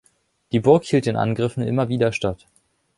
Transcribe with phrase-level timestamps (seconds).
[0.51, 2.47] Die Burg hielt den Angriffen immer wieder stand.